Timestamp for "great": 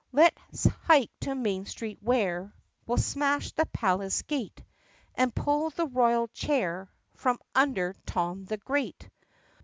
8.57-9.07